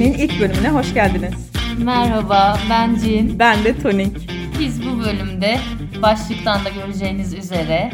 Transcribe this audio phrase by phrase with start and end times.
[0.00, 1.52] Tonik'in ilk bölümüne hoş geldiniz.
[1.84, 3.38] Merhaba, ben Cin.
[3.38, 4.30] Ben de Tonik.
[4.60, 5.56] Biz bu bölümde
[6.02, 7.90] başlıktan da göreceğiniz üzere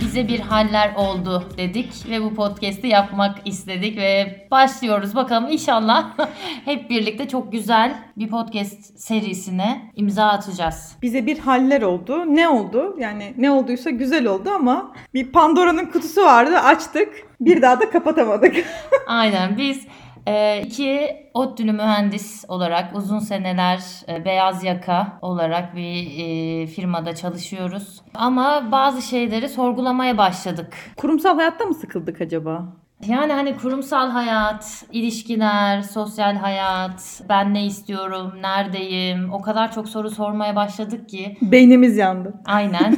[0.00, 5.14] bize bir haller oldu dedik ve bu podcast'i yapmak istedik ve başlıyoruz.
[5.14, 6.06] Bakalım inşallah
[6.64, 10.96] hep birlikte çok güzel bir podcast serisine imza atacağız.
[11.02, 12.24] Bize bir haller oldu.
[12.26, 12.96] Ne oldu?
[12.98, 16.58] Yani ne olduysa güzel oldu ama bir Pandora'nın kutusu vardı.
[16.58, 17.08] Açtık.
[17.40, 18.56] Bir daha da kapatamadık.
[19.06, 19.86] Aynen biz
[20.26, 28.00] e, iki ODTÜ'lü mühendis olarak uzun seneler e, beyaz yaka olarak bir e, firmada çalışıyoruz.
[28.14, 30.74] Ama bazı şeyleri sorgulamaya başladık.
[30.96, 32.76] Kurumsal hayatta mı sıkıldık acaba?
[33.08, 40.10] Yani hani kurumsal hayat, ilişkiler, sosyal hayat, ben ne istiyorum, neredeyim o kadar çok soru
[40.10, 41.36] sormaya başladık ki.
[41.42, 42.34] Beynimiz yandı.
[42.46, 42.96] Aynen.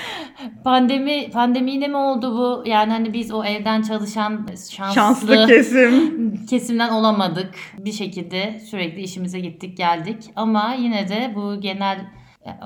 [0.64, 2.68] Pandemi pandemiyle mi oldu bu?
[2.68, 6.46] Yani hani biz o evden çalışan şanslı, Şanslı kesim.
[6.46, 7.54] kesimden olamadık.
[7.78, 10.24] Bir şekilde sürekli işimize gittik geldik.
[10.36, 11.98] Ama yine de bu genel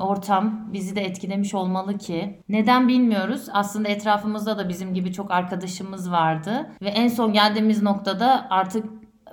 [0.00, 2.40] ortam bizi de etkilemiş olmalı ki.
[2.48, 3.46] Neden bilmiyoruz.
[3.52, 6.70] Aslında etrafımızda da bizim gibi çok arkadaşımız vardı.
[6.82, 8.84] Ve en son geldiğimiz noktada artık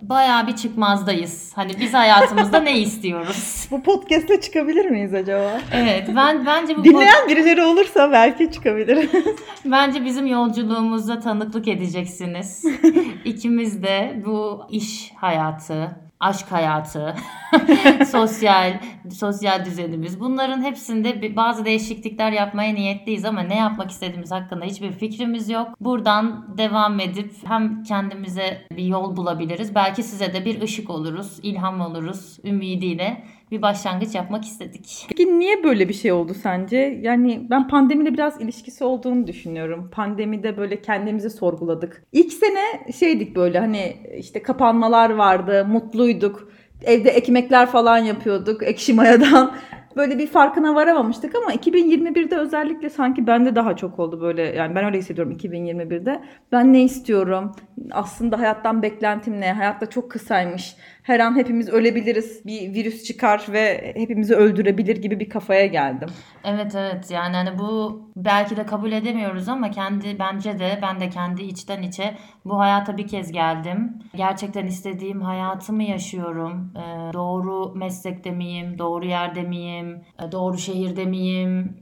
[0.01, 1.51] bayağı bir çıkmazdayız.
[1.55, 3.67] Hani biz hayatımızda ne istiyoruz?
[3.71, 5.61] Bu podcast'le çıkabilir miyiz acaba?
[5.73, 9.09] Evet, ben bence bu Dinleyen birileri olursa belki çıkabilir.
[9.65, 12.65] bence bizim yolculuğumuzda tanıklık edeceksiniz.
[13.25, 17.15] İkimiz de bu iş hayatı, aşk hayatı,
[18.11, 18.79] sosyal
[19.11, 20.19] sosyal düzenimiz.
[20.19, 25.67] Bunların hepsinde bazı değişiklikler yapmaya niyetliyiz ama ne yapmak istediğimiz hakkında hiçbir fikrimiz yok.
[25.79, 29.75] Buradan devam edip hem kendimize bir yol bulabiliriz.
[29.75, 35.05] Belki size de bir ışık oluruz, ilham oluruz ümidiyle bir başlangıç yapmak istedik.
[35.09, 36.77] Peki niye böyle bir şey oldu sence?
[37.01, 39.89] Yani ben pandemiyle biraz ilişkisi olduğunu düşünüyorum.
[39.91, 42.03] Pandemide böyle kendimizi sorguladık.
[42.11, 46.49] İlk sene şeydik böyle hani işte kapanmalar vardı, mutluyduk.
[46.83, 49.55] Evde ekmekler falan yapıyorduk ekşi mayadan.
[49.95, 54.41] Böyle bir farkına varamamıştık ama 2021'de özellikle sanki bende daha çok oldu böyle.
[54.41, 56.21] Yani ben öyle hissediyorum 2021'de.
[56.51, 57.55] Ben ne istiyorum?
[57.91, 59.53] Aslında hayattan beklentim ne?
[59.53, 60.75] Hayatta çok kısaymış.
[61.09, 62.45] Her an hepimiz ölebiliriz.
[62.45, 66.09] Bir virüs çıkar ve hepimizi öldürebilir gibi bir kafaya geldim.
[66.43, 71.09] Evet evet yani hani bu belki de kabul edemiyoruz ama kendi bence de ben de
[71.09, 73.99] kendi içten içe bu hayata bir kez geldim.
[74.15, 76.73] Gerçekten istediğim hayatı mı yaşıyorum?
[76.75, 78.77] Ee, doğru meslekte miyim?
[78.79, 80.01] Doğru yerde miyim?
[80.19, 81.77] Ee, doğru şehirde miyim?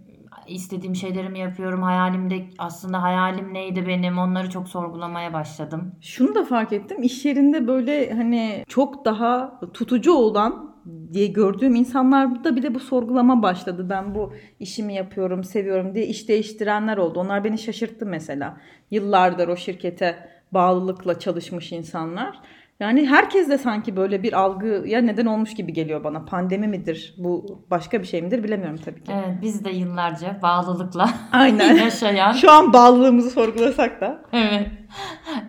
[0.48, 1.82] İstediğim şeyleri mi yapıyorum?
[1.82, 4.18] Hayalimde aslında hayalim neydi benim?
[4.18, 5.92] Onları çok sorgulamaya başladım.
[6.02, 7.04] Şunu da fark ettim.
[7.04, 10.76] İş yerinde böyle hani çok daha tutucu olan
[11.14, 13.88] diye gördüğüm insanlarda bile bu sorgulama başladı.
[13.90, 17.20] Ben bu işimi yapıyorum, seviyorum diye iş değiştirenler oldu.
[17.20, 18.58] Onlar beni şaşırttı mesela.
[18.92, 22.40] Yıllardır o şirkete bağlılıkla çalışmış insanlar.
[22.80, 26.26] Yani herkes de sanki böyle bir algıya neden olmuş gibi geliyor bana.
[26.26, 27.16] Pandemi midir?
[27.18, 29.12] Bu başka bir şey midir bilemiyorum tabii ki.
[29.16, 31.76] Evet biz de yıllarca bağlılıkla Aynen.
[31.84, 34.22] yaşayan Şu an bağlılığımızı sorgulasak da.
[34.34, 34.68] Evet.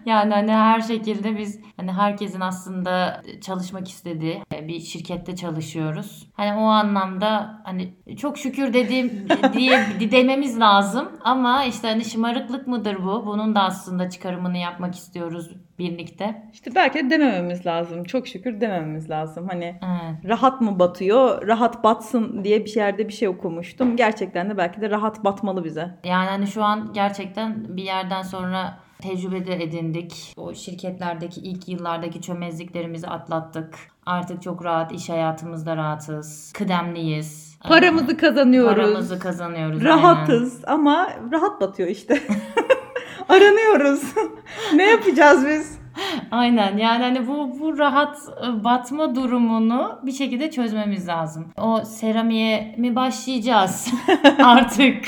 [0.07, 6.29] Yani hani her şekilde biz hani herkesin aslında çalışmak istediği bir şirkette çalışıyoruz.
[6.33, 12.97] Hani o anlamda hani çok şükür dediğim diye dememiz lazım ama işte hani şımarıklık mıdır
[13.05, 13.27] bu?
[13.27, 16.43] Bunun da aslında çıkarımını yapmak istiyoruz birlikte.
[16.53, 18.05] İşte belki de demememiz lazım.
[18.05, 19.49] Çok şükür demememiz lazım.
[19.51, 20.25] Hani Evet.
[20.25, 23.97] rahat mı batıyor, rahat batsın diye bir yerde bir şey okumuştum.
[23.97, 25.99] Gerçekten de belki de rahat batmalı bize.
[26.05, 30.35] Yani hani şu an gerçekten bir yerden sonra tecrübe de edindik.
[30.37, 33.75] O şirketlerdeki ilk yıllardaki çömezliklerimizi atlattık.
[34.07, 36.53] Artık çok rahat iş hayatımızda rahatız.
[36.53, 37.59] Kıdemliyiz.
[37.61, 38.77] Paramızı kazanıyoruz.
[38.77, 39.85] Paramızı kazanıyoruz.
[39.85, 42.23] rahatız ama rahat batıyor işte.
[43.29, 44.03] Aranıyoruz.
[44.75, 45.79] ne yapacağız biz?
[46.31, 51.53] Aynen yani hani bu bu rahat e, batma durumunu bir şekilde çözmemiz lazım.
[51.57, 53.93] O seramiğe mi başlayacağız
[54.45, 55.05] artık?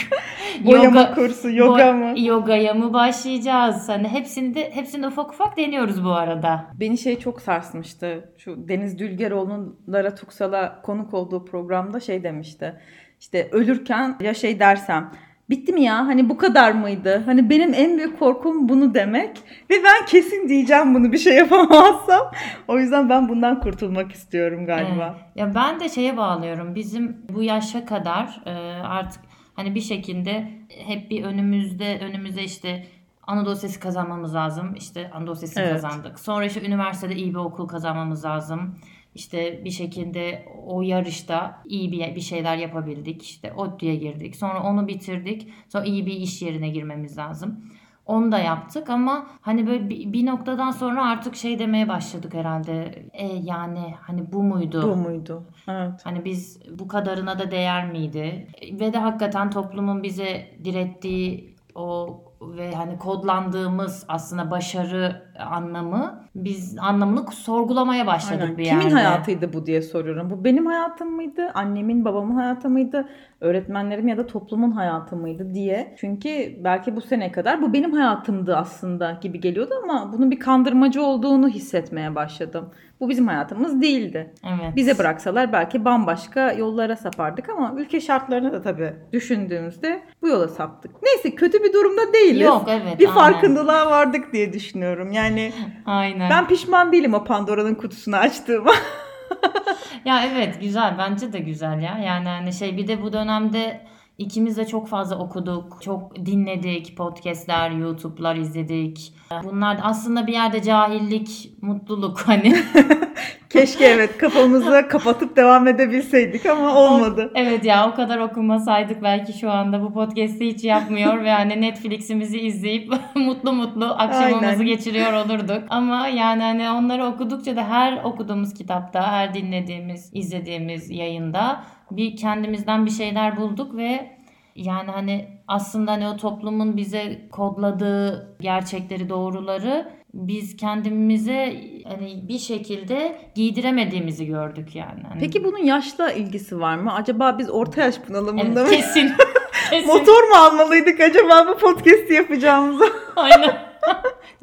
[0.64, 2.20] Boyama kursu, yoga bo- mı?
[2.20, 3.88] Yogaya mı başlayacağız?
[3.88, 6.66] Hani hepsini de hepsini ufak ufak deniyoruz bu arada.
[6.74, 8.32] Beni şey çok sarsmıştı.
[8.38, 12.80] Şu Deniz Dülgeroğlu'nun Lara Tuksal'a konuk olduğu programda şey demişti.
[13.20, 15.10] İşte ölürken ya şey dersem
[15.50, 17.22] bitti mi ya hani bu kadar mıydı?
[17.26, 19.30] Hani benim en büyük korkum bunu demek
[19.70, 22.30] ve ben kesin diyeceğim bunu bir şey yapamazsam.
[22.68, 25.14] O yüzden ben bundan kurtulmak istiyorum galiba.
[25.18, 25.36] Evet.
[25.36, 26.74] Ya ben de şeye bağlıyorum.
[26.74, 28.50] Bizim bu yaşa kadar e,
[28.82, 29.22] artık
[29.54, 30.50] hani bir şekilde
[30.86, 32.86] hep bir önümüzde önümüzde işte
[33.26, 34.74] Anadolu Sesi kazanmamız lazım.
[34.76, 35.72] İşte Anadolu Sesi Evet.
[35.72, 36.18] kazandık.
[36.18, 38.78] Sonra işte üniversitede iyi bir okul kazanmamız lazım.
[39.14, 43.22] İşte bir şekilde o yarışta iyi bir, bir şeyler yapabildik.
[43.22, 44.36] İşte ODTÜ'ye girdik.
[44.36, 45.48] Sonra onu bitirdik.
[45.68, 47.64] Sonra iyi bir iş yerine girmemiz lazım.
[48.06, 53.04] Onu da yaptık ama hani böyle bir, noktadan sonra artık şey demeye başladık herhalde.
[53.12, 54.82] E, yani hani bu muydu?
[54.82, 55.44] Bu muydu?
[55.68, 56.00] Evet.
[56.04, 58.48] Hani biz bu kadarına da değer miydi?
[58.72, 67.30] Ve de hakikaten toplumun bize direttiği o ve hani kodlandığımız aslında başarı anlamı biz anlamını
[67.30, 68.58] sorgulamaya başladık Aynen.
[68.58, 68.94] bir Kimin yerde.
[68.94, 70.30] hayatıydı bu diye soruyorum.
[70.30, 71.50] Bu benim hayatım mıydı?
[71.54, 73.08] Annemin, babamın hayatı mıydı?
[73.40, 75.94] Öğretmenlerim ya da toplumun hayatı mıydı diye.
[75.98, 81.02] Çünkü belki bu sene kadar bu benim hayatımdı aslında gibi geliyordu ama bunun bir kandırmacı
[81.02, 82.70] olduğunu hissetmeye başladım.
[83.00, 84.34] Bu bizim hayatımız değildi.
[84.44, 84.76] Evet.
[84.76, 90.90] Bize bıraksalar belki bambaşka yollara sapardık ama ülke şartlarını da tabii düşündüğümüzde bu yola saptık.
[91.02, 92.46] Neyse kötü bir durumda değiliz.
[92.46, 92.98] Yok evet.
[92.98, 93.14] bir aynen.
[93.14, 95.12] farkındalığa vardık diye düşünüyorum.
[95.12, 95.52] Yani
[95.86, 96.30] Aynen.
[96.30, 98.72] ben pişman değilim o Pandora'nın kutusunu açtığıma.
[100.04, 101.98] Ya evet güzel bence de güzel ya.
[101.98, 103.86] Yani hani şey bir de bu dönemde
[104.18, 109.14] ikimiz de çok fazla okuduk, çok dinledik, podcastler, YouTube'lar izledik.
[109.44, 112.56] Bunlar da aslında bir yerde cahillik, mutluluk hani.
[113.50, 117.32] Keşke evet kafamızı kapatıp devam edebilseydik ama olmadı.
[117.34, 122.40] evet ya o kadar okumasaydık belki şu anda bu podcast'i hiç yapmıyor ve hani Netflix'imizi
[122.40, 124.66] izleyip mutlu mutlu akşamımızı Aynen.
[124.66, 125.62] geçiriyor olurduk.
[125.68, 132.86] Ama yani hani onları okudukça da her okuduğumuz kitapta, her dinlediğimiz, izlediğimiz yayında bir kendimizden
[132.86, 134.10] bir şeyler bulduk ve
[134.54, 141.56] yani hani aslında hani o toplumun bize kodladığı gerçekleri, doğruları biz kendimize
[141.88, 145.02] hani bir şekilde giydiremediğimizi gördük yani.
[145.08, 146.94] Hani- Peki bunun yaşla ilgisi var mı?
[146.94, 148.76] Acaba biz orta yaş bunalımında Evet, mı?
[148.76, 149.12] kesin.
[149.70, 149.86] kesin.
[149.86, 152.84] Motor mu almalıydık acaba bu podcast'i yapacağımıza?
[153.16, 153.56] Aynen.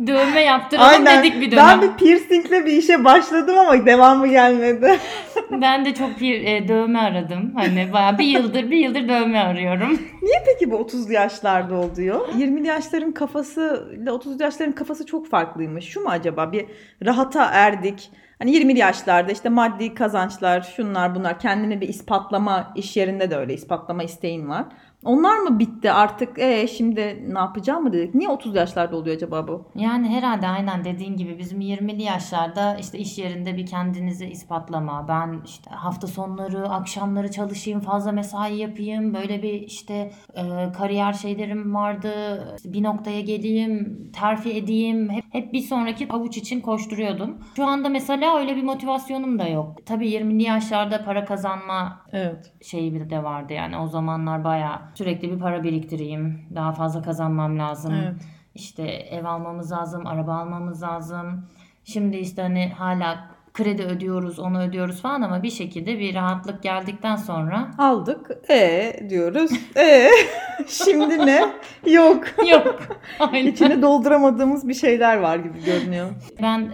[0.08, 1.66] Dövme yaptıralım dedik bir dönem.
[1.68, 5.00] Ben bir piercingle bir işe başladım ama devamı gelmedi.
[5.52, 7.52] Ben de çok bir e, dövme aradım.
[7.56, 9.90] Hani bayağı bir yıldır bir yıldır dövme arıyorum.
[10.22, 12.28] Niye peki bu 30'lu yaşlarda oluyor?
[12.28, 15.86] 20'li yaşların kafası ile 30'lu yaşların kafası çok farklıymış.
[15.86, 16.52] Şu mu acaba?
[16.52, 16.66] Bir
[17.06, 18.12] rahata erdik.
[18.40, 23.54] Hani 20'li yaşlarda işte maddi kazançlar, şunlar bunlar kendini bir ispatlama iş yerinde de öyle
[23.54, 24.66] ispatlama isteğin var.
[25.08, 26.40] Onlar mı bitti artık?
[26.40, 28.16] E şimdi ne yapacağım mı dedik.
[28.16, 29.66] Niye 30 yaşlarda oluyor acaba bu?
[29.76, 35.08] Yani herhalde aynen dediğin gibi bizim 20'li yaşlarda işte iş yerinde bir kendinizi ispatlama.
[35.08, 39.14] Ben işte hafta sonları, akşamları çalışayım, fazla mesai yapayım.
[39.14, 42.12] Böyle bir işte e, kariyer şeylerim vardı.
[42.58, 45.10] İşte bir noktaya geleyim, terfi edeyim.
[45.10, 47.38] Hep, hep bir sonraki avuç için koşturuyordum.
[47.56, 49.86] Şu anda mesela öyle bir motivasyonum da yok.
[49.86, 52.54] Tabii 20'li yaşlarda para kazanma Evet.
[52.62, 56.42] şeyi de vardı yani o zamanlar bayağı sürekli bir para biriktireyim.
[56.56, 57.94] Daha fazla kazanmam lazım.
[57.94, 58.22] Evet.
[58.56, 61.46] İşte ev almamız lazım, araba almamız lazım.
[61.84, 67.16] Şimdi işte hani hala kredi ödüyoruz, onu ödüyoruz falan ama bir şekilde bir rahatlık geldikten
[67.16, 68.32] sonra Aldık.
[68.50, 69.52] E diyoruz.
[69.78, 70.10] E
[70.68, 71.46] şimdi ne?
[71.86, 72.24] Yok.
[72.52, 72.80] yok.
[73.20, 73.52] Aynen.
[73.52, 76.10] İçini dolduramadığımız bir şeyler var gibi görünüyor.
[76.42, 76.74] Ben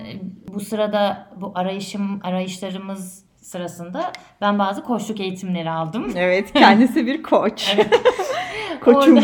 [0.53, 4.11] bu sırada bu arayışım arayışlarımız sırasında
[4.41, 6.11] ben bazı koçluk eğitimleri aldım.
[6.15, 7.77] Evet, kendisi bir koç.
[8.81, 9.17] Koçum.
[9.17, 9.23] Orada,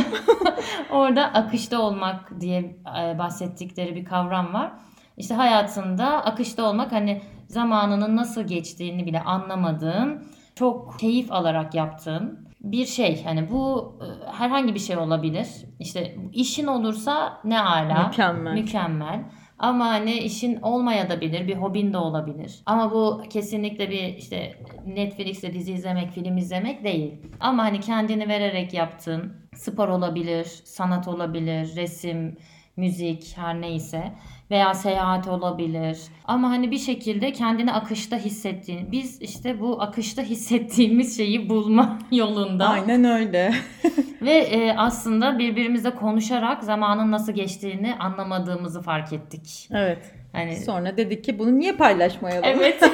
[0.92, 2.60] orada akışta olmak diye
[3.00, 4.72] e, bahsettikleri bir kavram var.
[5.18, 10.24] İşte hayatında akışta olmak hani zamanının nasıl geçtiğini bile anlamadığın,
[10.56, 13.24] çok keyif alarak yaptığın bir şey.
[13.24, 15.48] Hani bu e, herhangi bir şey olabilir.
[15.80, 18.08] İşte işin olursa ne ala.
[18.08, 18.54] Mükemmel.
[18.54, 19.24] Mükemmel.
[19.60, 22.60] Ama hani işin olmayabilir, bir hobin de olabilir.
[22.66, 24.56] Ama bu kesinlikle bir işte
[24.88, 27.14] Netflix'te dizi izlemek, film izlemek değil.
[27.40, 32.38] Ama hani kendini vererek yaptığın spor olabilir, sanat olabilir, resim,
[32.78, 34.14] müzik her neyse
[34.52, 35.98] veya seyahat olabilir.
[36.26, 42.70] Ama hani bir şekilde kendini akışta hissettiğin, biz işte bu akışta hissettiğimiz şeyi bulma yolunda.
[42.70, 43.54] Aynen öyle.
[44.22, 49.70] Ve e, aslında birbirimizle konuşarak zamanın nasıl geçtiğini anlamadığımızı fark ettik.
[49.72, 50.12] Evet.
[50.34, 52.44] Hani Sonra dedik ki bunu niye paylaşmayalım?
[52.50, 52.92] evet.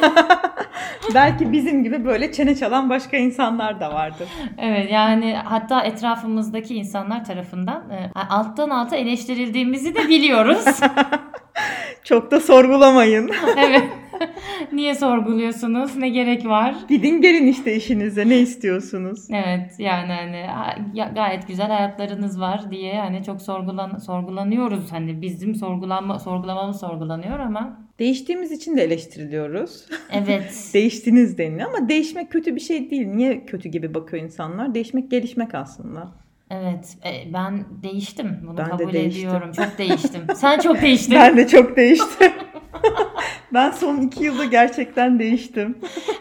[1.13, 4.27] Belki bizim gibi böyle çene çalan başka insanlar da vardır.
[4.57, 10.65] evet yani hatta etrafımızdaki insanlar tarafından e, alttan alta eleştirildiğimizi de biliyoruz.
[12.05, 13.31] Çok da sorgulamayın.
[13.57, 13.83] evet.
[14.71, 15.95] Niye sorguluyorsunuz?
[15.95, 16.75] Ne gerek var?
[16.89, 19.27] Gidin gelin işte işinize ne istiyorsunuz?
[19.29, 20.45] Evet yani hani
[21.15, 24.91] gayet güzel hayatlarınız var diye hani çok sorgulan sorgulanıyoruz.
[24.91, 29.85] Hani bizim sorgulanma sorgulamamız sorgulanıyor ama Değiştiğimiz için de eleştiriliyoruz.
[30.11, 30.69] evet.
[30.73, 33.07] Değiştiniz deniliyor ama değişmek kötü bir şey değil.
[33.07, 34.75] Niye kötü gibi bakıyor insanlar?
[34.75, 36.24] Değişmek gelişmek aslında.
[36.49, 38.39] Evet, e, ben değiştim.
[38.47, 39.27] Bunu Ben de kabul değiştim.
[39.27, 39.51] ediyorum.
[39.51, 40.27] Çok değiştim.
[40.35, 41.15] Sen çok değiştin.
[41.15, 42.31] Ben de çok değiştim.
[43.53, 45.77] ben son iki yılda gerçekten değiştim.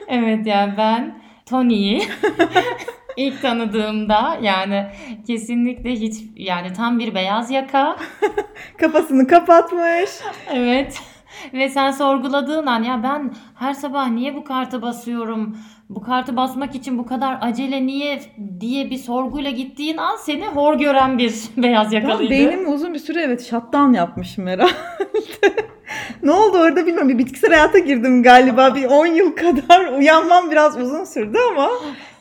[0.09, 2.03] Evet yani ben Tony'yi
[3.17, 4.87] İlk tanıdığımda yani
[5.27, 7.97] kesinlikle hiç yani tam bir beyaz yaka.
[8.79, 10.11] Kafasını kapatmış.
[10.53, 10.99] Evet.
[11.53, 15.59] Ve sen sorguladığın an ya ben her sabah niye bu kartı basıyorum?
[15.89, 18.21] Bu kartı basmak için bu kadar acele niye
[18.61, 22.31] diye bir sorguyla gittiğin an seni hor gören bir beyaz yakalıydı.
[22.31, 24.73] beynim uzun bir süre evet shutdown yapmışım herhalde.
[26.23, 27.09] ne oldu orada bilmiyorum.
[27.09, 28.75] Bir bitkisel hayata girdim galiba.
[28.75, 29.93] Bir 10 yıl kadar.
[29.99, 31.71] Uyanmam biraz uzun sürdü ama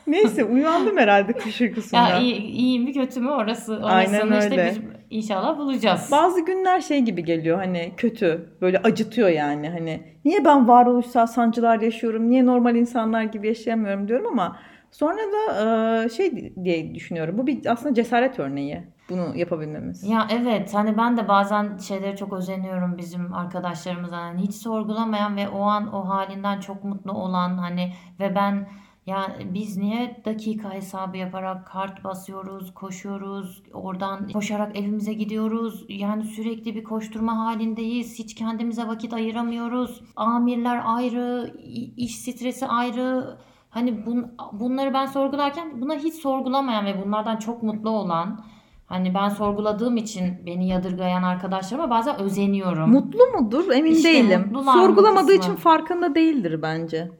[0.06, 2.08] neyse uyandım herhalde kış uykusundan.
[2.08, 4.74] Ya iyi, iyi mi kötü mü orası Aynen orasını işte öyle.
[5.14, 6.08] İnşallah bulacağız.
[6.12, 11.80] Bazı günler şey gibi geliyor hani kötü böyle acıtıyor yani hani niye ben varoluşsal sancılar
[11.80, 14.56] yaşıyorum niye normal insanlar gibi yaşayamıyorum diyorum ama
[14.90, 20.08] sonra da şey diye düşünüyorum bu bir aslında cesaret örneği bunu yapabilmemiz.
[20.10, 25.48] Ya evet hani ben de bazen şeylere çok özeniyorum bizim arkadaşlarımıza hani hiç sorgulamayan ve
[25.48, 28.68] o an o halinden çok mutlu olan hani ve ben
[29.06, 35.84] ya biz niye dakika hesabı yaparak kart basıyoruz, koşuyoruz, oradan koşarak evimize gidiyoruz.
[35.88, 38.18] Yani sürekli bir koşturma halindeyiz.
[38.18, 40.00] Hiç kendimize vakit ayıramıyoruz.
[40.16, 41.54] Amirler ayrı,
[41.96, 43.38] iş stresi ayrı.
[43.70, 48.44] Hani bun, bunları ben sorgularken bunları hiç sorgulamayan ve bunlardan çok mutlu olan
[48.86, 52.90] Hani ben sorguladığım için beni yadırgayan arkadaşlarıma bazen özeniyorum.
[52.90, 54.52] Mutlu mudur emin İşte değilim.
[54.64, 57.10] Sorgulamadığı için farkında değildir bence.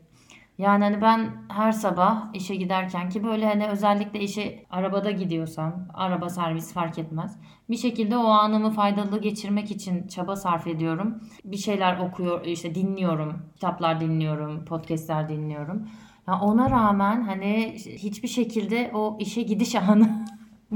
[0.58, 6.28] Yani hani ben her sabah işe giderken ki böyle hani özellikle işe arabada gidiyorsam, araba
[6.28, 7.38] servis fark etmez.
[7.70, 11.20] Bir şekilde o anımı faydalı geçirmek için çaba sarf ediyorum.
[11.44, 15.88] Bir şeyler okuyor, işte dinliyorum, kitaplar dinliyorum, podcastler dinliyorum.
[16.28, 20.24] Ya ona rağmen hani hiçbir şekilde o işe gidiş anı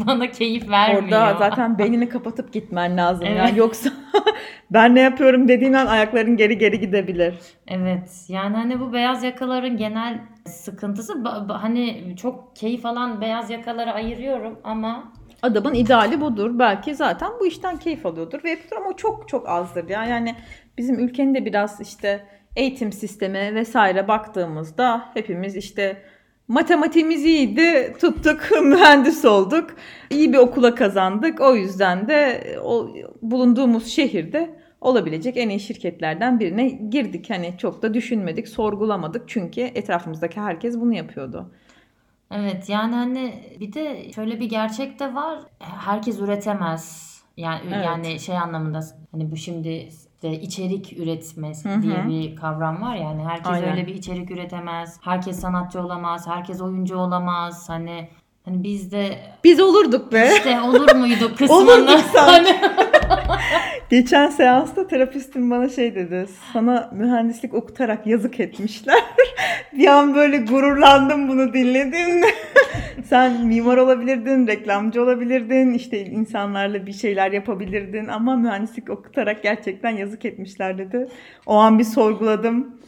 [0.07, 1.03] bana keyif vermiyor.
[1.03, 3.45] Orada zaten beynini kapatıp gitmen lazım ya.
[3.49, 3.57] Evet.
[3.57, 3.91] Yoksa
[4.71, 7.35] ben ne yapıyorum dediğin an ayakların geri geri gidebilir.
[7.69, 14.59] Evet yani hani bu beyaz yakaların genel sıkıntısı hani çok keyif alan beyaz yakaları ayırıyorum
[14.65, 15.13] ama
[15.43, 16.59] Adamın ideali budur.
[16.59, 19.89] Belki zaten bu işten keyif alıyordur ve yapıyordur ama çok çok azdır.
[19.89, 20.05] ya.
[20.05, 20.35] Yani
[20.79, 22.25] bizim ülkenin de biraz işte
[22.57, 26.03] eğitim sistemi vesaire baktığımızda hepimiz işte
[26.49, 29.71] matematiğimiz iyiydi, tuttuk, mühendis olduk,
[30.11, 31.41] iyi bir okula kazandık.
[31.41, 32.89] O yüzden de o
[33.23, 37.31] bulunduğumuz şehirde olabilecek en iyi şirketlerden birine girdik.
[37.31, 41.53] Hani çok da düşünmedik, sorgulamadık çünkü etrafımızdaki herkes bunu yapıyordu.
[42.31, 47.85] evet yani hani bir de şöyle bir gerçek de var herkes üretemez yani Evet.
[47.85, 48.81] yani şey anlamında
[49.13, 49.89] hani bu şimdi
[50.23, 53.71] işte içerik üretme Hı diye bir kavram var yani herkes Aynen.
[53.71, 58.09] öyle bir içerik üretemez herkes sanatçı olamaz herkes oyuncu olamaz hani
[58.45, 60.31] hani biz de Biz olurduk be.
[60.37, 62.53] işte olur muydu kısmını Olurduk sanki.
[62.53, 62.59] Hani-
[63.91, 66.27] Geçen seansta terapistim bana şey dedi.
[66.53, 69.03] Sana mühendislik okutarak yazık etmişler.
[69.73, 72.27] bir an böyle gururlandım bunu dinlediğimde.
[73.05, 80.25] Sen mimar olabilirdin, reklamcı olabilirdin, işte insanlarla bir şeyler yapabilirdin ama mühendislik okutarak gerçekten yazık
[80.25, 81.09] etmişler dedi.
[81.47, 82.81] O an bir sorguladım.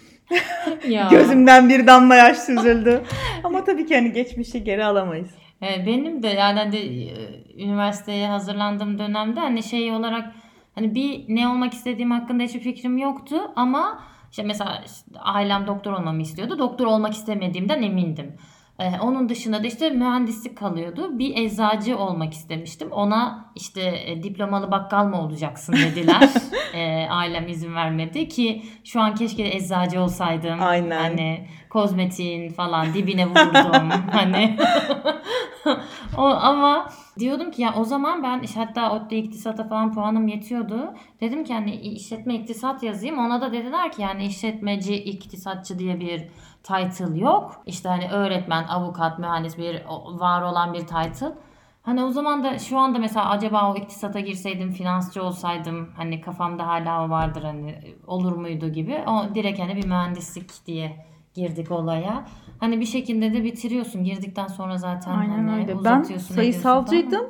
[0.88, 1.08] Ya.
[1.10, 3.02] Gözümden bir damla yaş süzüldü.
[3.44, 5.30] ama tabii ki hani geçmişi geri alamayız.
[5.62, 10.32] E, Benim de yani hani, e, üniversiteye hazırlandığım dönemde hani şey olarak
[10.74, 14.00] hani bir ne olmak istediğim hakkında hiçbir fikrim yoktu ama
[14.30, 16.58] işte mesela işte ailem doktor olmamı istiyordu.
[16.58, 18.34] Doktor olmak istemediğimden emindim.
[18.80, 21.18] E, onun dışında da işte mühendislik kalıyordu.
[21.18, 22.92] Bir eczacı olmak istemiştim.
[22.92, 26.30] Ona işte e, diplomalı bakkal mı olacaksın dediler.
[26.74, 30.62] E, ailem izin vermedi ki şu an keşke eczacı olsaydım.
[30.62, 31.02] Aynen.
[31.02, 33.90] Hani kozmetiğin falan dibine vurdum.
[34.12, 34.58] hani
[36.16, 40.94] o ama diyordum ki ya o zaman ben işte hatta ODTÜ iktisata falan puanım yetiyordu.
[41.20, 43.18] Dedim ki hani işletme iktisat yazayım.
[43.18, 46.28] Ona da dediler ki yani işletmeci iktisatçı diye bir
[46.62, 47.62] title yok.
[47.66, 51.32] İşte hani öğretmen, avukat, mühendis bir var olan bir title.
[51.82, 56.66] Hani o zaman da şu anda mesela acaba o iktisata girseydim, finansçı olsaydım hani kafamda
[56.66, 59.04] hala o vardır hani olur muydu gibi.
[59.06, 61.09] O direkt hani bir mühendislik diye
[61.40, 62.24] girdik olaya.
[62.58, 64.04] Hani bir şekilde de bitiriyorsun.
[64.04, 65.84] Girdikten sonra zaten Aynen hani öyle.
[65.84, 67.26] Ben sayısalcıydım.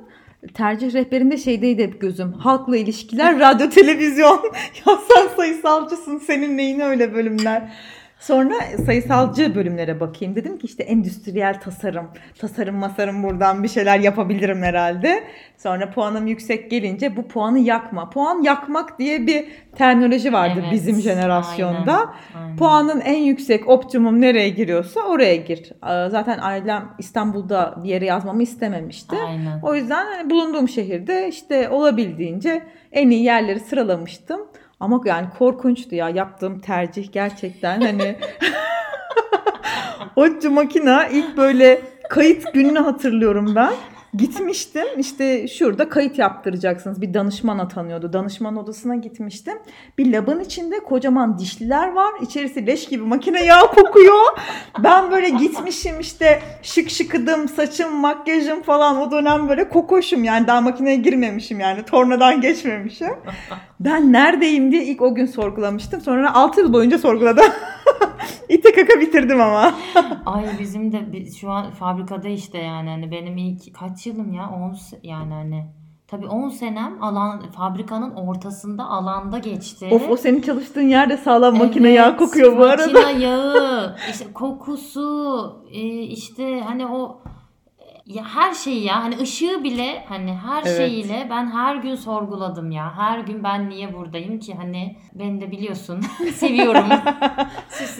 [0.54, 2.32] Tercih rehberinde şeydeydi hep gözüm.
[2.32, 4.40] Halkla ilişkiler, radyo, televizyon.
[4.86, 6.18] ya sen sayısalcısın.
[6.18, 7.72] Senin neyine öyle bölümler?
[8.20, 8.54] Sonra
[8.86, 10.36] sayısalcı bölümlere bakayım.
[10.36, 12.08] Dedim ki işte endüstriyel tasarım.
[12.38, 15.24] Tasarım masarım buradan bir şeyler yapabilirim herhalde.
[15.56, 18.10] Sonra puanım yüksek gelince bu puanı yakma.
[18.10, 19.44] Puan yakmak diye bir
[19.76, 21.96] terminoloji vardı Evet, bizim jenerasyonda.
[21.98, 22.56] aynen, aynen.
[22.56, 25.72] Puanın en yüksek optimum nereye giriyorsa oraya gir.
[25.82, 29.16] Aa, Zaten ailem İstanbul'da bir yere yazmamı istememişti.
[29.28, 29.60] Aynen.
[29.62, 32.62] O yüzden hani bulunduğum şehirde işte olabildiğince
[32.92, 34.40] en iyi yerleri sıralamıştım.
[34.80, 38.18] Ama yani korkunçtu ya yaptığım tercih gerçekten hani
[40.16, 43.72] ODTÜ makina ilk böyle Kayıt gününü hatırlıyorum ben.
[44.14, 47.00] Gitmiştim işte şurada kayıt yaptıracaksınız.
[47.00, 48.12] Bir danışman atanıyordu.
[48.12, 49.58] Danışman odasına gitmiştim.
[49.98, 52.14] Bir labın içinde kocaman dişliler var.
[52.22, 54.24] İçerisi leş gibi makine yağı kokuyor.
[54.78, 60.60] Ben böyle gitmişim işte şık şıkıdım saçım makyajım falan o dönem böyle kokoşum yani daha
[60.60, 63.14] makineye girmemişim yani tornadan geçmemişim.
[63.80, 66.00] Ben neredeyim diye ilk o gün sorgulamıştım.
[66.00, 67.44] Sonra 6 yıl boyunca sorguladım.
[68.48, 69.74] İte kaka bitirdim ama.
[70.26, 74.76] Ay bizim de şu an fabrikada işte yani hani benim ilk kaç yılım ya 10
[75.02, 75.66] yani hani
[76.10, 79.88] Tabii 10 senem alan fabrikanın ortasında alanda geçti.
[79.92, 82.92] Of o senin çalıştığın yerde sağlam makine evet, yağı kokuyor bu arada.
[82.92, 87.22] Makine yağı, işte kokusu, e, işte hani o
[88.06, 90.76] ya her şeyi ya hani ışığı bile hani her evet.
[90.76, 92.92] şeyiyle ben her gün sorguladım ya.
[92.96, 96.00] Her gün ben niye buradayım ki hani beni de biliyorsun
[96.34, 96.84] seviyorum.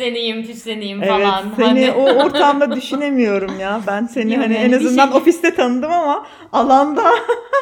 [0.01, 1.45] Süsleneyim püsleneyim evet, falan.
[1.57, 1.93] Seni hani...
[1.93, 3.81] o ortamda düşünemiyorum ya.
[3.87, 5.17] Ben seni Yok, hani yani en azından şey...
[5.17, 7.11] ofiste tanıdım ama alanda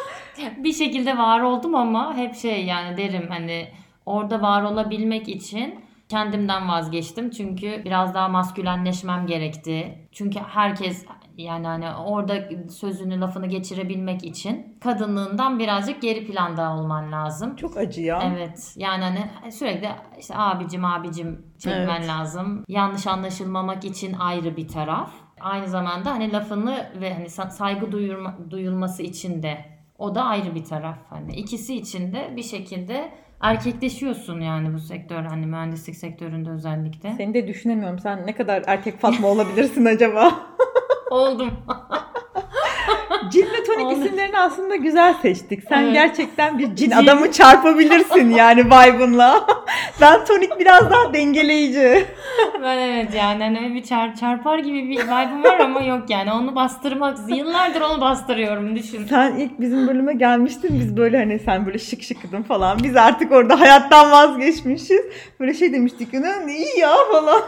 [0.57, 3.67] bir şekilde var oldum ama hep şey yani derim hani
[4.05, 5.75] orada var olabilmek için
[6.09, 7.29] kendimden vazgeçtim.
[7.29, 10.07] Çünkü biraz daha maskülenleşmem gerekti.
[10.11, 11.05] Çünkü herkes
[11.39, 17.55] yani hani orada sözünü lafını geçirebilmek için kadınlığından birazcık geri planda olman lazım.
[17.55, 18.33] Çok acı ya.
[18.35, 18.73] Evet.
[18.77, 22.09] Yani hani sürekli işte abicim abicim çekmen evet.
[22.09, 22.63] lazım.
[22.67, 25.11] Yanlış anlaşılmamak için ayrı bir taraf.
[25.41, 29.65] Aynı zamanda hani lafını ve hani saygı duyurma, duyulması için de
[29.97, 30.97] o da ayrı bir taraf.
[31.09, 37.13] Hani ikisi için de bir şekilde erkekleşiyorsun yani bu sektör hani mühendislik sektöründe özellikle.
[37.17, 37.99] Seni de düşünemiyorum.
[37.99, 40.31] Sen ne kadar erkek Fatma olabilirsin acaba?
[41.09, 41.51] Oldum.
[43.31, 44.05] Cin ve tonik Oldu.
[44.05, 45.63] isimlerini aslında güzel seçtik.
[45.69, 45.93] Sen evet.
[45.93, 49.47] gerçekten bir cin, cin adamı çarpabilirsin yani vibe'ınla.
[50.01, 52.05] ben tonik biraz daha dengeleyici.
[52.63, 56.55] ben evet yani hani bir çar, çarpar gibi bir vibe'ım var ama yok yani onu
[56.55, 59.05] bastırmak yıllardır onu bastırıyorum düşün.
[59.09, 62.79] Sen ilk bizim bölüme gelmiştin biz böyle hani sen böyle şık şıkıdın falan.
[62.83, 65.01] Biz artık orada hayattan vazgeçmişiz.
[65.39, 67.41] Böyle şey demiştik ne iyi ya falan.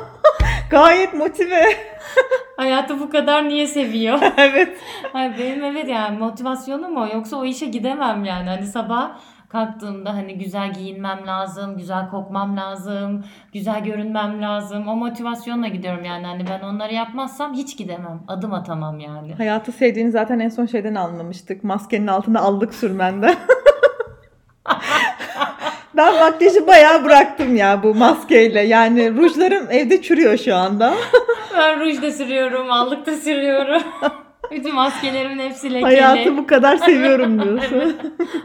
[0.72, 1.64] Gayet motive.
[2.58, 4.20] Hayatı bu kadar niye seviyor?
[4.38, 4.78] evet.
[5.14, 7.08] Hayır, benim evet yani motivasyonum o.
[7.14, 8.50] Yoksa o işe gidemem yani.
[8.50, 9.12] Hani sabah
[9.50, 14.88] kalktığımda hani güzel giyinmem lazım, güzel kokmam lazım, güzel görünmem lazım.
[14.88, 16.26] O motivasyonla gidiyorum yani.
[16.26, 18.24] Hani ben onları yapmazsam hiç gidemem.
[18.28, 19.34] Adım atamam yani.
[19.34, 21.64] Hayatı sevdiğini zaten en son şeyden anlamıştık.
[21.64, 23.36] Maskenin altında allık sürmenden.
[25.94, 28.62] Ben makyajı bayağı bıraktım ya bu maskeyle.
[28.62, 30.94] Yani rujlarım evde çürüyor şu anda.
[31.58, 33.84] ben ruj da sürüyorum, allık da sürüyorum.
[34.52, 35.84] Bütün maskelerimin hepsi lekeli.
[35.84, 37.96] Hayatı bu kadar seviyorum diyorsun.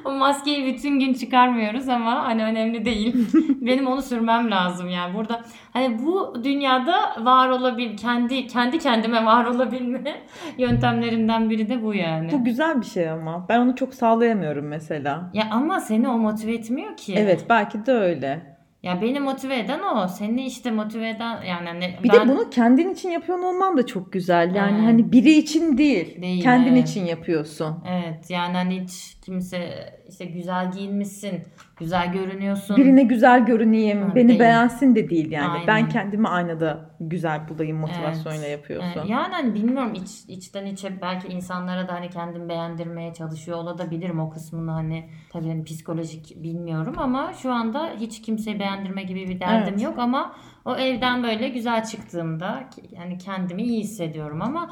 [0.04, 3.28] o maskeyi bütün gün çıkarmıyoruz ama hani önemli değil.
[3.60, 5.14] Benim onu sürmem lazım yani.
[5.14, 5.40] Burada
[5.72, 10.16] hani bu dünyada var olabil kendi kendi kendime var olabilme
[10.58, 12.32] yöntemlerinden biri de bu yani.
[12.32, 13.46] Bu güzel bir şey ama.
[13.48, 15.30] Ben onu çok sağlayamıyorum mesela.
[15.34, 17.14] Ya ama seni o motive etmiyor ki.
[17.18, 18.55] Evet belki de öyle.
[18.87, 20.09] Ya beni motive eden o.
[20.09, 22.29] Seni işte motive eden yani hani Bir ben...
[22.29, 24.55] de bunu kendin için yapıyor olman da çok güzel.
[24.55, 24.87] Yani evet.
[24.87, 26.22] hani biri için değil.
[26.22, 26.88] değil kendin evet.
[26.88, 27.77] için yapıyorsun.
[27.88, 28.31] Evet.
[28.31, 31.42] Yani hani hiç kimse işte güzel giyinmişsin
[31.76, 32.76] güzel görünüyorsun.
[32.76, 34.40] Birine güzel görüneyim, ha, beni değil.
[34.40, 35.48] beğensin de değil yani.
[35.48, 35.66] Aynen.
[35.66, 38.50] Ben kendimi aynada güzel bulayım motivasyonla evet.
[38.50, 38.98] yapıyorsun.
[38.98, 39.10] Evet.
[39.10, 44.30] Yani hani bilmiyorum iç, içten içe belki insanlara da hani kendimi beğendirmeye çalışıyor olabilirim o
[44.30, 49.74] kısmını hani tabii hani psikolojik bilmiyorum ama şu anda hiç kimseyi beğendirme gibi bir derdim
[49.74, 49.82] evet.
[49.82, 50.34] yok ama
[50.64, 54.70] o evden böyle güzel çıktığımda yani kendimi iyi hissediyorum ama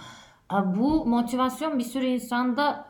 [0.65, 2.87] bu motivasyon bir sürü insanda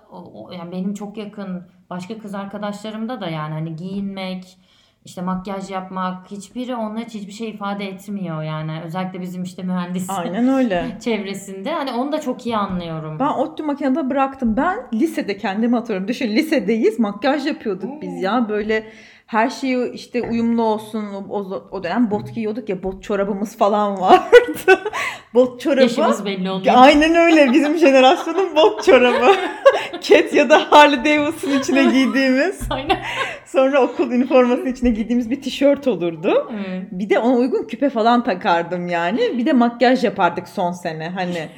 [0.58, 4.58] yani benim çok yakın başka kız arkadaşlarımda da yani hani giyinmek,
[5.04, 8.80] işte makyaj yapmak hiçbiri onlar için hiçbir şey ifade etmiyor yani.
[8.84, 10.86] Özellikle bizim işte mühendis Aynen öyle.
[11.00, 11.70] çevresinde.
[11.70, 13.18] Hani onu da çok iyi anlıyorum.
[13.18, 14.56] Ben ODTÜ makinede bıraktım.
[14.56, 16.08] Ben lisede kendimi atıyorum.
[16.08, 18.48] Düşün lisedeyiz makyaj yapıyorduk biz ya.
[18.48, 18.84] Böyle
[19.26, 21.04] her şeyi işte uyumlu olsun.
[21.30, 21.38] O,
[21.70, 24.22] o dönem bot giyiyorduk ya bot çorabımız falan vardı.
[25.34, 25.82] bot çorabı.
[25.82, 26.74] Yaşımız belli oluyor.
[26.78, 29.34] Aynen öyle bizim jenerasyonun bot çorabı.
[30.00, 32.60] Cat ya da Harley Davidson içine giydiğimiz.
[32.70, 32.98] Aynen.
[33.46, 36.52] Sonra okul üniformasının içine giydiğimiz bir tişört olurdu.
[36.52, 36.82] Evet.
[36.90, 39.38] Bir de ona uygun küpe falan takardım yani.
[39.38, 41.48] Bir de makyaj yapardık son sene hani.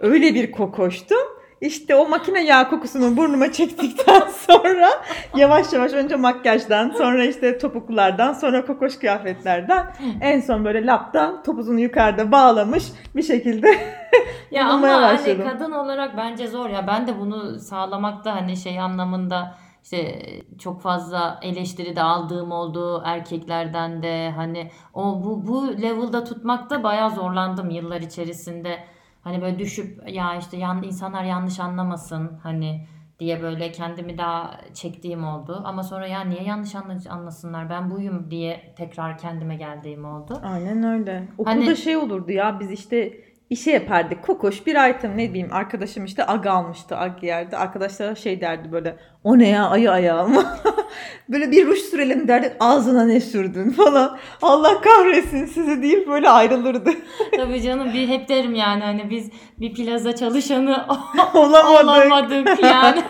[0.00, 1.35] Öyle bir kokoştum.
[1.60, 4.88] İşte o makine yağ kokusunu burnuma çektikten sonra
[5.36, 11.80] yavaş yavaş önce makyajdan sonra işte topuklulardan sonra kokoş kıyafetlerden en son böyle laptan topuzunu
[11.80, 12.84] yukarıda bağlamış
[13.16, 13.68] bir şekilde
[14.50, 15.42] ya ama hani başladım.
[15.46, 16.86] hani kadın olarak bence zor ya.
[16.86, 20.22] Ben de bunu sağlamakta hani şey anlamında işte
[20.58, 24.30] çok fazla eleştiri de aldığım oldu erkeklerden de.
[24.36, 28.78] Hani o bu bu level'da tutmakta bayağı zorlandım yıllar içerisinde
[29.26, 32.86] hani böyle düşüp ya işte yan, insanlar yanlış anlamasın hani
[33.18, 35.62] diye böyle kendimi daha çektiğim oldu.
[35.64, 40.40] Ama sonra ya niye yanlış anla- anlasınlar ben buyum diye tekrar kendime geldiğim oldu.
[40.44, 41.28] Aynen öyle.
[41.38, 43.12] Okulda Hani- şey olurdu ya biz işte
[43.50, 44.22] işe yapardık.
[44.22, 47.56] Kokoş bir item ne bileyim arkadaşım işte ag almıştı ag yerdi.
[47.56, 50.44] Arkadaşlara şey derdi böyle o ne ya ayı ayağı mı?
[51.28, 54.18] böyle bir ruj sürelim derdik ağzına ne sürdün falan.
[54.42, 56.90] Allah kahretsin sizi deyip böyle ayrılırdı.
[57.36, 59.30] Tabii canım bir hep derim yani hani biz
[59.60, 60.86] bir plaza çalışanı
[61.34, 61.64] Olamadık.
[61.64, 63.02] olamadık yani.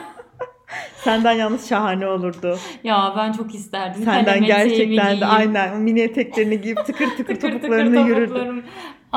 [0.96, 2.58] Senden yalnız şahane olurdu.
[2.84, 4.02] ya ben çok isterdim.
[4.04, 8.64] Senden kalem gerçekten de aynen mini eteklerini giyip tıkır tıkır, tıkır tıkır topuklarını yürürdü.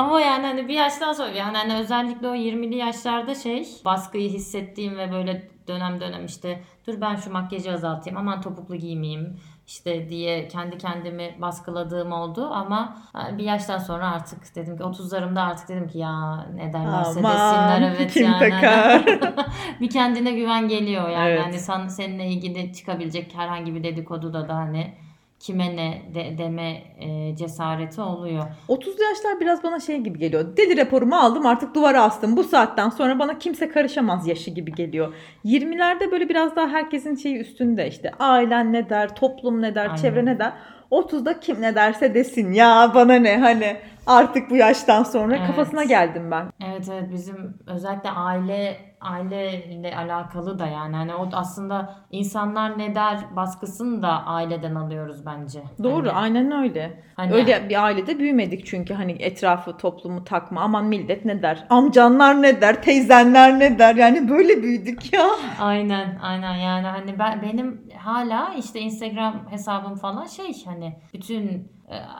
[0.00, 4.98] Ama yani hani bir yaştan sonra yani hani özellikle o 20'li yaşlarda şey baskıyı hissettiğim
[4.98, 9.36] ve böyle dönem dönem işte dur ben şu makyajı azaltayım aman topuklu giymeyeyim
[9.66, 12.96] işte diye kendi kendimi baskıladığım oldu ama
[13.32, 17.32] e, bir yaştan sonra artık dedim ki 30'larımda artık dedim ki ya ne derlerse Aman,
[17.32, 18.50] desinler evet kim yani.
[18.50, 19.04] takar?
[19.80, 21.44] bir kendine güven geliyor yani Evet.
[21.44, 24.94] hani sen, seninle ilgili çıkabilecek herhangi bir dedikoduda da hani
[25.40, 28.44] kime ne de, deme e, cesareti oluyor.
[28.68, 30.56] 30'lu yaşlar biraz bana şey gibi geliyor.
[30.56, 32.36] Deli raporumu aldım artık duvara astım.
[32.36, 35.14] Bu saatten sonra bana kimse karışamaz yaşı gibi geliyor.
[35.44, 39.96] 20'lerde böyle biraz daha herkesin şeyi üstünde işte ailen ne der, toplum ne der, Aynen.
[39.96, 40.52] çevre ne der.
[40.90, 43.76] 30'da kim ne derse desin ya bana ne hani
[44.10, 45.46] artık bu yaştan sonra Evet.
[45.46, 46.46] kafasına geldim ben.
[46.66, 53.18] Evet evet bizim özellikle aile aileyle alakalı da yani hani o aslında insanlar ne der
[53.36, 55.62] baskısını da aileden alıyoruz bence.
[55.82, 57.02] Doğru Hani- aynen öyle.
[57.16, 62.42] hani- Öyle bir ailede büyümedik çünkü hani etrafı toplumu takma aman millet ne der amcanlar
[62.42, 65.26] ne der teyzenler ne der yani böyle büyüdük ya.
[65.60, 71.68] Aynen aynen yani hani ben benim hala işte Instagram hesabım falan şey hani bütün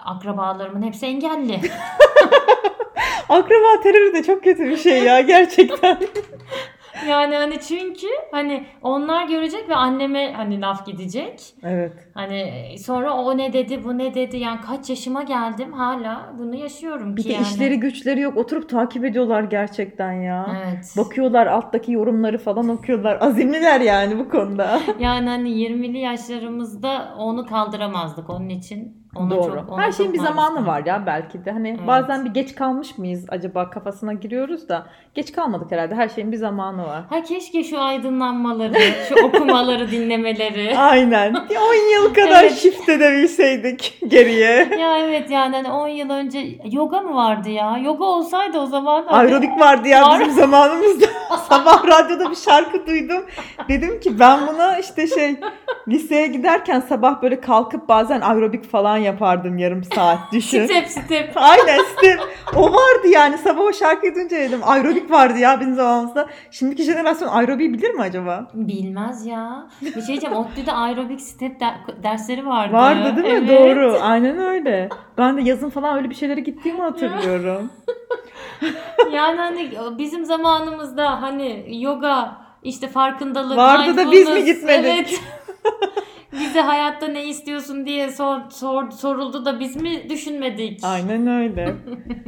[0.05, 1.61] akrabalarımın hepsi engelli.
[3.29, 5.99] Akraba terörü de çok kötü bir şey ya gerçekten.
[7.09, 11.41] yani hani çünkü hani onlar görecek ve anneme hani laf gidecek.
[11.63, 11.93] evet.
[12.15, 12.53] Hani
[12.85, 17.23] sonra o ne dedi bu ne dedi yani kaç yaşıma geldim hala bunu yaşıyorum Bir
[17.23, 17.43] ki de yani.
[17.43, 20.47] işleri güçleri yok oturup takip ediyorlar gerçekten ya.
[20.65, 20.95] Evet.
[20.97, 23.19] Bakıyorlar alttaki yorumları falan okuyorlar.
[23.21, 24.81] Azimliler yani bu konuda.
[25.01, 29.00] Yani hani 20'li yaşlarımızda onu kaldıramazdık onun için.
[29.17, 29.43] Ona Doğru.
[29.55, 30.67] Çok, ona Her şeyin bir zamanı kaldık.
[30.69, 31.51] var ya belki de.
[31.51, 31.87] Hani Evet.
[31.87, 35.95] bazen bir geç kalmış mıyız acaba kafasına giriyoruz da geç kalmadık herhalde.
[35.95, 37.03] Her şeyin bir zamanı var.
[37.11, 38.75] Ha keşke şu aydınlanmaları,
[39.09, 40.79] şu okumaları dinlemeleri.
[40.79, 41.35] Aynen.
[41.35, 42.55] Bir 10 yıl kadar Evet.
[42.57, 44.69] shift edebilseydik geriye.
[44.81, 47.79] ya evet yani hani 10 yıl önce yoga mı vardı ya?
[47.85, 49.05] Yoga olsaydı o zaman.
[49.07, 50.21] hani- Aerobik vardı ya Var.
[50.21, 51.07] bizim zamanımızda.
[51.49, 53.25] Sabah radyoda bir şarkı duydum.
[53.69, 55.37] Dedim ki ben buna işte şey
[55.89, 60.65] liseye giderken sabah böyle kalkıp bazen aerobik falan yapardım yarım saat düşün.
[60.65, 61.33] Step step.
[61.37, 62.21] Aynen step.
[62.57, 66.27] O vardı yani sabah o şarkıyı duyunca dedim aerobik vardı ya bizim zamanımızda.
[66.51, 68.51] Şimdiki jenerasyon aerobiği bilir mi acaba?
[68.55, 69.67] Bilmez ya.
[69.83, 70.37] Bir şey diyeceğim.
[70.37, 72.73] ODTÜ'de aerobik step der- dersleri vardı.
[72.73, 73.49] Vardı değil mi?
[73.51, 73.61] Evet.
[73.77, 73.99] Doğru.
[74.03, 74.89] Aynen öyle.
[75.19, 77.71] Ben de yazın falan öyle bir şeylere gittiğimi hatırlıyorum.
[79.13, 84.87] Yani hani bizim zamanımızda hani yoga işte farkındalık, Vardı da biz mi mindfulness, gitmedik?
[84.87, 85.21] Evet.
[86.33, 90.81] Bize hayatta ne istiyorsun diye sor, sor- soruldu da biz mi düşünmedik?
[90.85, 91.75] Aynen öyle.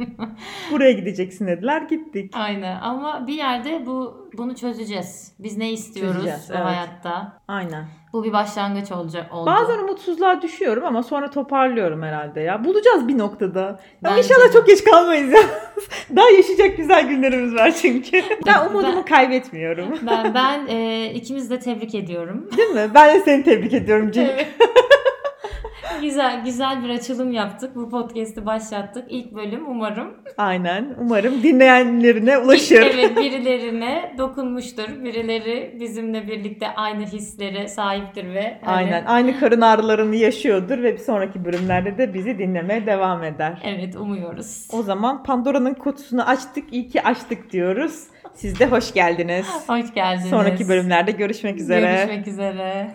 [0.71, 2.31] Buraya gideceksin dediler gittik.
[2.35, 5.33] Aynen ama bir yerde bu bunu çözeceğiz.
[5.39, 6.65] Biz ne istiyoruz Çözeceğiz, bu evet.
[6.65, 7.41] hayatta?
[7.47, 7.85] Aynen.
[8.13, 9.45] Bu bir başlangıç olacak oldu.
[9.45, 12.63] Bazen umutsuzluğa düşüyorum ama sonra toparlıyorum herhalde ya.
[12.63, 13.79] Bulacağız bir noktada.
[14.03, 15.39] Ya inşallah çok geç kalmayız ya.
[16.15, 18.21] Daha yaşayacak güzel günlerimiz var çünkü.
[18.45, 19.99] Ben umudumu Ben- kaybetmiyorum.
[20.07, 22.49] ben ben e, ikimiz de tebrik ediyorum.
[22.57, 22.91] Değil mi?
[22.93, 24.29] Ben de seni tebrik ediyorum Cenk.
[24.29, 24.47] Evet.
[26.01, 27.75] güzel güzel bir açılım yaptık.
[27.75, 29.05] Bu podcast'i başlattık.
[29.09, 30.13] İlk bölüm umarım.
[30.37, 30.95] Aynen.
[31.01, 32.81] Umarım dinleyenlerine ulaşır.
[32.81, 35.03] Evet birilerine dokunmuştur.
[35.03, 39.05] Birileri bizimle birlikte aynı hislere sahiptir ve hani- Aynen.
[39.05, 43.61] Aynı karın ağrılarını yaşıyordur ve bir sonraki bölümlerde de bizi dinlemeye devam eder.
[43.63, 44.67] Evet umuyoruz.
[44.73, 46.73] O zaman Pandora'nın kutusunu açtık.
[46.73, 48.03] İyi ki açtık diyoruz.
[48.33, 49.47] Siz de hoş geldiniz.
[49.67, 50.29] Hoş geldiniz.
[50.29, 51.95] Sonraki bölümlerde görüşmek üzere.
[51.95, 52.91] Görüşmek üzere.